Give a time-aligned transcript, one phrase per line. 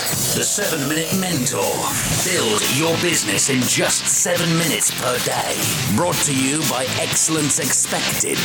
[0.00, 1.60] The 7 Minute Mentor.
[2.24, 5.60] Build your business in just 7 minutes per day.
[5.94, 8.38] Brought to you by Excellence Expected,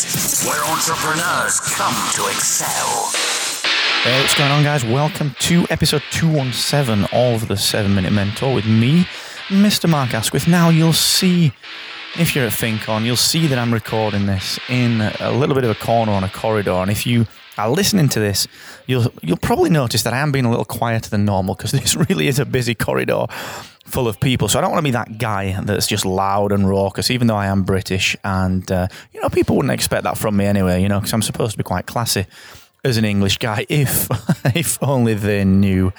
[0.46, 3.10] where entrepreneurs come to excel.
[4.04, 4.84] Hey, what's going on, guys?
[4.84, 9.07] Welcome to episode 217 of the 7 Minute Mentor with me,
[9.48, 9.90] Mr.
[9.90, 10.50] Mark Asquith.
[10.50, 11.54] Now, you'll see,
[12.18, 15.69] if you're at FinCon, you'll see that I'm recording this in a little bit of
[15.69, 16.71] a corner on a corridor.
[16.71, 18.47] And if you are listening to this,
[18.87, 21.96] you'll you'll probably notice that I am being a little quieter than normal because this
[21.96, 23.25] really is a busy corridor
[23.86, 24.47] full of people.
[24.47, 27.36] So I don't want to be that guy that's just loud and raucous, even though
[27.36, 30.82] I am British, and uh, you know people wouldn't expect that from me anyway.
[30.82, 32.25] You know, because I'm supposed to be quite classy
[32.86, 34.08] as an English guy, if
[34.56, 35.92] if only they knew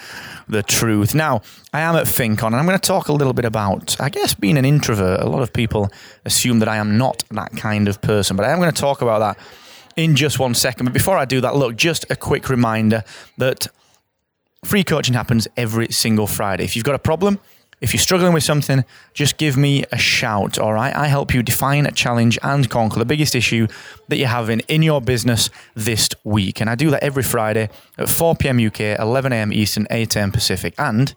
[0.47, 1.13] the truth.
[1.13, 1.41] Now,
[1.73, 4.33] I am at FinCon, and I'm going to talk a little bit about, I guess,
[4.33, 5.19] being an introvert.
[5.19, 5.91] A lot of people
[6.25, 9.01] assume that I am not that kind of person, but I am going to talk
[9.01, 9.37] about that
[9.97, 10.85] in just one second.
[10.85, 13.03] But before I do that, look, just a quick reminder
[13.37, 13.67] that
[14.63, 16.63] free coaching happens every single Friday.
[16.63, 17.39] If you've got a problem,
[17.79, 18.83] if you're struggling with something,
[19.13, 20.95] just give me a shout, all right?
[20.95, 23.67] I help you define, a challenge, and conquer the biggest issue
[24.07, 26.59] that you're having in your business this week.
[26.59, 28.65] And I do that every Friday at 4 p.m.
[28.65, 29.53] UK, 11 a.m.
[29.53, 30.31] Eastern, 8 a.m.
[30.31, 30.73] Pacific.
[30.79, 31.13] And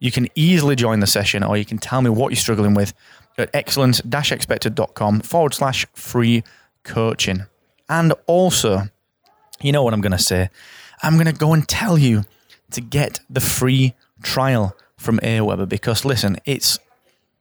[0.00, 2.94] you can easily join the session or you can tell me what you're struggling with
[3.36, 6.44] at excellence-expected.com forward slash free
[6.82, 7.44] coaching.
[7.88, 8.84] And also,
[9.60, 10.48] you know what I'm going to say?
[11.02, 12.24] I'm going to go and tell you
[12.70, 14.74] to get the free trial
[15.04, 16.78] from Aweber because listen, it's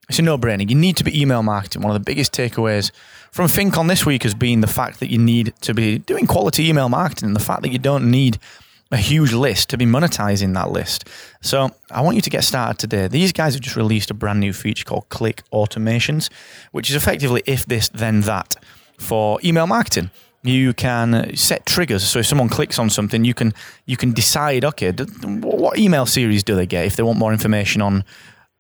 [0.09, 0.69] it's a no-brainer.
[0.69, 1.81] You need to be email marketing.
[1.81, 2.91] One of the biggest takeaways
[3.31, 6.67] from FinCon this week has been the fact that you need to be doing quality
[6.67, 8.37] email marketing and the fact that you don't need
[8.91, 11.07] a huge list to be monetizing that list.
[11.41, 13.07] So I want you to get started today.
[13.07, 16.29] These guys have just released a brand new feature called Click Automations,
[16.71, 18.57] which is effectively if this, then that
[18.99, 20.11] for email marketing
[20.43, 22.03] you can set triggers.
[22.03, 23.53] So if someone clicks on something, you can
[23.85, 27.81] you can decide, okay, what email series do they get if they want more information
[27.81, 28.03] on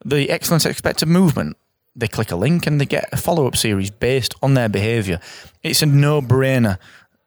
[0.03, 1.57] the excellence expected movement?
[1.95, 5.19] They click a link and they get a follow up series based on their behavior.
[5.61, 6.79] It's a no brainer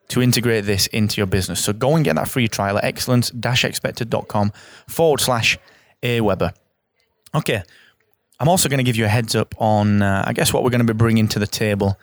[0.09, 1.63] to integrate this into your business.
[1.63, 4.53] So go and get that free trial at excellence expected.com
[4.89, 5.59] forward slash
[6.03, 6.53] Aweber.
[7.35, 7.63] Okay.
[8.39, 10.71] I'm also going to give you a heads up on, uh, I guess, what we're
[10.71, 11.99] going to be bringing to the table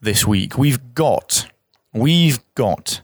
[0.00, 0.58] this week.
[0.58, 1.46] We've got
[1.94, 3.00] We've got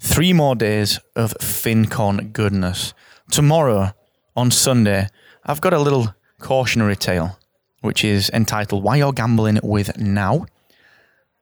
[0.00, 2.94] three more days of FinCon goodness.
[3.30, 3.92] Tomorrow,
[4.34, 5.08] on Sunday,
[5.44, 7.38] I've got a little cautionary tale,
[7.82, 10.46] which is entitled Why You're Gambling with Now.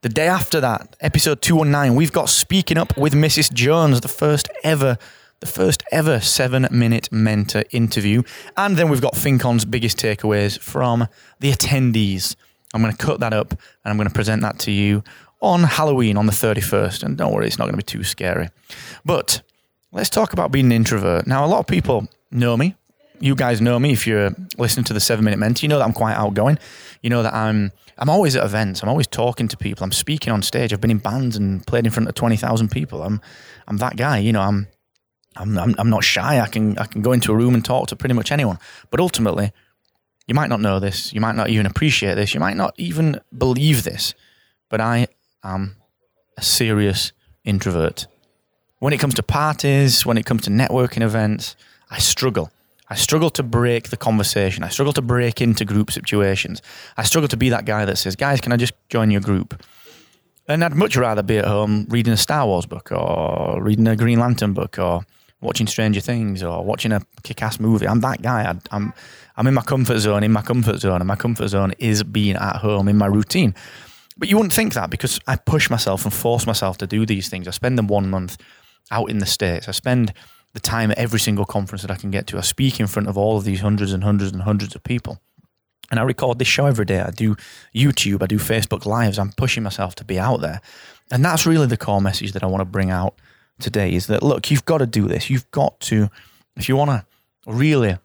[0.02, 3.52] The day after that, episode 219, we've got Speaking Up with Mrs.
[3.52, 4.98] Jones, the first ever
[5.40, 8.22] the first ever seven minute mentor interview.
[8.56, 11.08] And then we've got FinCon's biggest takeaways from
[11.40, 12.36] the attendees.
[12.74, 15.02] I'm going to cut that up and I'm going to present that to you
[15.40, 17.02] on Halloween on the 31st.
[17.02, 18.48] And don't worry, it's not going to be too scary.
[19.04, 19.42] But
[19.92, 21.26] let's talk about being an introvert.
[21.26, 22.74] Now, a lot of people know me.
[23.20, 25.64] You guys know me if you're listening to the seven minute mentor.
[25.64, 26.58] You know that I'm quite outgoing.
[27.02, 28.82] You know that I'm I'm always at events.
[28.82, 29.84] I'm always talking to people.
[29.84, 30.72] I'm speaking on stage.
[30.72, 33.02] I've been in bands and played in front of twenty thousand people.
[33.02, 33.22] I'm
[33.66, 34.18] I'm that guy.
[34.18, 34.68] You know, I'm,
[35.36, 36.40] I'm I'm I'm not shy.
[36.40, 38.58] I can I can go into a room and talk to pretty much anyone.
[38.90, 39.52] But ultimately,
[40.26, 41.12] you might not know this.
[41.14, 42.34] You might not even appreciate this.
[42.34, 44.12] You might not even believe this.
[44.68, 45.08] But I
[45.54, 45.76] am
[46.36, 47.12] a serious
[47.44, 48.06] introvert.
[48.78, 51.56] When it comes to parties, when it comes to networking events,
[51.90, 52.50] I struggle.
[52.88, 54.62] I struggle to break the conversation.
[54.62, 56.62] I struggle to break into group situations.
[56.96, 59.60] I struggle to be that guy that says, guys, can I just join your group?
[60.46, 63.96] And I'd much rather be at home reading a Star Wars book or reading a
[63.96, 65.04] Green Lantern book or
[65.40, 67.88] watching Stranger Things or watching a kick ass movie.
[67.88, 68.42] I'm that guy.
[68.48, 68.92] I, I'm,
[69.36, 72.36] I'm in my comfort zone, in my comfort zone, and my comfort zone is being
[72.36, 73.54] at home in my routine.
[74.16, 77.28] But you wouldn't think that because I push myself and force myself to do these
[77.28, 77.46] things.
[77.46, 78.38] I spend them one month
[78.90, 79.68] out in the States.
[79.68, 80.12] I spend
[80.54, 82.38] the time at every single conference that I can get to.
[82.38, 85.20] I speak in front of all of these hundreds and hundreds and hundreds of people.
[85.90, 87.00] And I record this show every day.
[87.00, 87.36] I do
[87.74, 89.18] YouTube, I do Facebook Lives.
[89.18, 90.60] I'm pushing myself to be out there.
[91.10, 93.14] And that's really the core message that I want to bring out
[93.60, 95.30] today is that, look, you've got to do this.
[95.30, 96.10] You've got to,
[96.56, 97.06] if you want to
[97.46, 97.98] really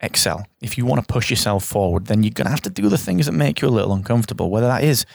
[0.00, 2.88] excel, if you want to push yourself forward, then you're going to have to do
[2.88, 5.06] the things that make you a little uncomfortable, whether that is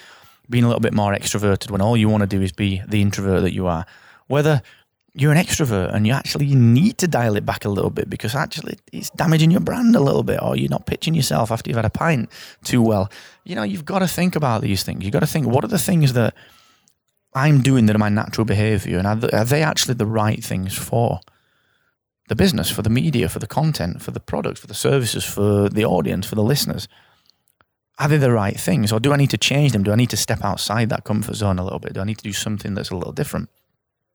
[0.50, 3.02] being a little bit more extroverted when all you want to do is be the
[3.02, 3.86] introvert that you are,
[4.28, 4.62] whether
[5.14, 8.34] you're an extrovert and you actually need to dial it back a little bit because
[8.34, 11.76] actually it's damaging your brand a little bit or you're not pitching yourself after you've
[11.76, 12.30] had a pint
[12.64, 13.12] too well.
[13.44, 15.04] You know, you've got to think about these things.
[15.04, 16.34] You've got to think what are the things that
[17.34, 20.78] I'm doing that are my natural behavior and are, are they actually the right things
[20.78, 21.20] for
[22.32, 25.68] the business, for the media, for the content, for the product, for the services, for
[25.68, 26.88] the audience, for the listeners?
[28.00, 29.84] Are they the right things or do I need to change them?
[29.84, 31.92] Do I need to step outside that comfort zone a little bit?
[31.92, 33.50] Do I need to do something that's a little different?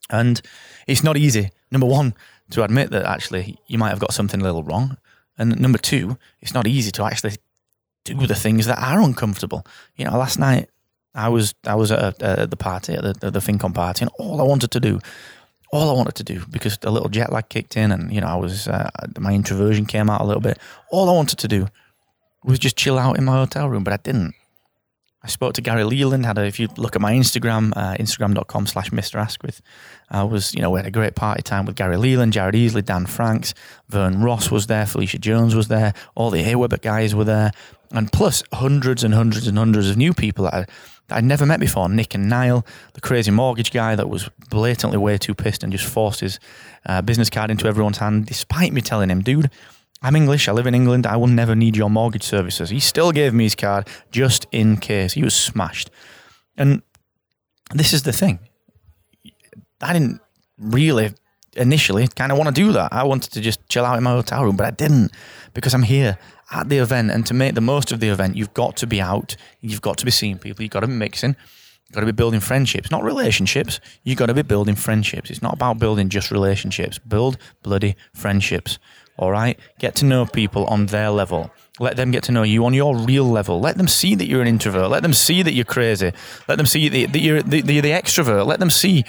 [0.09, 0.41] And
[0.87, 2.15] it's not easy, number one,
[2.53, 4.97] to admit that actually you might have got something a little wrong.
[5.37, 7.37] And number two, it's not easy to actually
[8.05, 9.67] do the things that are uncomfortable.
[9.97, 10.71] You know, last night
[11.15, 14.41] I was I was at, at the party, at the, the FinCon party, and all
[14.41, 15.01] I wanted to do,
[15.73, 18.29] all I wanted to do, because a little jet lag kicked in, and you know
[18.29, 20.59] I was uh, my introversion came out a little bit.
[20.91, 21.69] All I wanted to do
[22.45, 24.35] was just chill out in my hotel room, but I didn't.
[25.27, 26.25] I spoke to Gary Leland.
[26.25, 29.17] Had a, if you look at my Instagram, uh, instagram.com slash Mr.
[29.17, 29.61] Asquith,
[30.09, 32.85] I was, you know, we had a great party time with Gary Leland, Jared Easley,
[32.85, 33.53] Dan Franks,
[33.89, 37.51] Vern Ross was there, Felicia Jones was there, all the Aweber guys were there,
[37.91, 40.67] and plus hundreds and hundreds and hundreds of new people that, I,
[41.09, 41.89] that I'd never met before.
[41.89, 45.85] Nick and Niall, the crazy mortgage guy that was blatantly way too pissed and just
[45.85, 46.39] forced his
[46.87, 49.51] uh, business card into everyone's hand, despite me telling him, dude,
[50.03, 50.49] I'm English.
[50.49, 51.07] I live in England.
[51.07, 52.71] I will never need your mortgage services.
[52.71, 55.15] He still gave me his card just in case.
[55.15, 55.91] He was smashed.
[56.57, 56.83] And
[57.75, 58.39] this is the thing.
[59.81, 60.21] I didn't
[60.59, 61.15] really
[61.55, 62.93] initially kind of want to do that.
[62.93, 65.13] I wanted to just chill out in my hotel room, but I didn't
[65.55, 66.19] because I'm here
[66.51, 67.11] at the event.
[67.11, 69.37] And to make the most of the event, you've got to be out.
[69.61, 70.63] You've got to be seeing people.
[70.63, 71.37] You've got to be mixing.
[71.89, 73.79] You've got to be building friendships, not relationships.
[74.03, 75.31] You've got to be building friendships.
[75.31, 76.99] It's not about building just relationships.
[76.99, 78.79] Build bloody friendships.
[79.19, 79.59] All right.
[79.79, 81.51] Get to know people on their level.
[81.79, 83.61] Let them get to know you on your real level.
[83.61, 84.91] Let them see that you're an introvert.
[84.91, 86.13] Let them see that you're crazy.
[86.49, 88.47] Let them see that you're the, the, the extrovert.
[88.47, 89.05] Let them see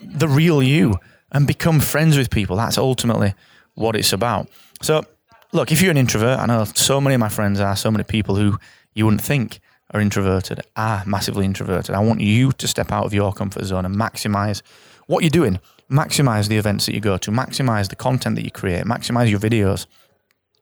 [0.00, 0.96] the real you
[1.30, 2.56] and become friends with people.
[2.56, 3.34] That's ultimately
[3.74, 4.48] what it's about.
[4.82, 5.04] So,
[5.52, 8.04] look, if you're an introvert, I know so many of my friends are, so many
[8.04, 8.58] people who
[8.94, 9.60] you wouldn't think
[9.90, 11.94] are introverted are massively introverted.
[11.94, 14.62] I want you to step out of your comfort zone and maximize
[15.06, 15.60] what you're doing
[15.92, 19.38] maximize the events that you go to, maximize the content that you create, maximize your
[19.38, 19.86] videos.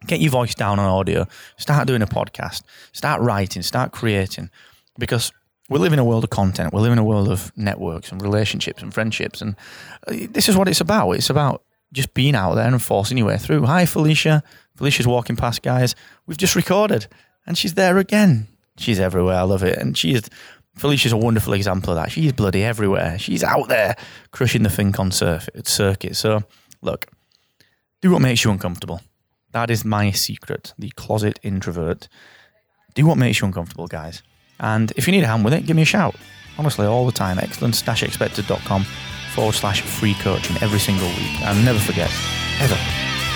[0.06, 1.26] Get your voice down on audio.
[1.58, 2.62] Start doing a podcast.
[2.92, 3.62] Start writing.
[3.62, 4.50] Start creating.
[4.98, 5.30] Because
[5.68, 6.72] we live in a world of content.
[6.72, 9.42] We live in a world of networks and relationships and friendships.
[9.42, 9.56] And
[10.08, 11.12] uh, this is what it's about.
[11.12, 13.66] It's about just being out there and forcing your way through.
[13.66, 14.42] Hi, Felicia.
[14.76, 15.94] Felicia's walking past, guys.
[16.26, 17.06] We've just recorded,
[17.46, 18.46] and she's there again.
[18.78, 19.36] She's everywhere.
[19.36, 19.78] I love it.
[19.78, 20.22] And she's
[20.76, 22.10] Felicia's a wonderful example of that.
[22.12, 23.18] She's bloody everywhere.
[23.18, 23.96] She's out there
[24.30, 25.12] crushing the FinCon
[25.66, 26.16] circuit.
[26.16, 26.42] So,
[26.80, 27.06] look,
[28.00, 29.02] do what makes you uncomfortable.
[29.52, 32.08] That is my secret, the closet introvert.
[32.94, 34.22] Do what makes you uncomfortable, guys.
[34.58, 36.14] And if you need a hand with it, give me a shout.
[36.56, 37.38] Honestly, all the time.
[37.38, 38.86] excellence-expected.com
[39.34, 41.40] forward slash free coaching every single week.
[41.42, 42.10] And never forget,
[42.60, 42.76] ever,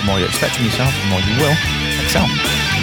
[0.00, 1.56] the more you expect from yourself, the more you will
[2.02, 2.73] excel.